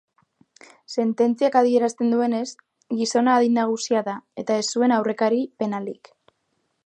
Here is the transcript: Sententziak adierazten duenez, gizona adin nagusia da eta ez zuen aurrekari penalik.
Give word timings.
Sententziak 0.93 1.57
adierazten 1.61 2.09
duenez, 2.15 2.47
gizona 3.01 3.37
adin 3.41 3.55
nagusia 3.61 4.03
da 4.09 4.17
eta 4.45 4.57
ez 4.63 4.67
zuen 4.75 4.95
aurrekari 4.99 5.45
penalik. 5.63 6.13